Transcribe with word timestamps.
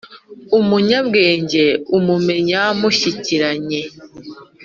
umunyabwenge 0.59 1.63
umumenya 1.97 2.61
mushyikiranye; 2.79 3.81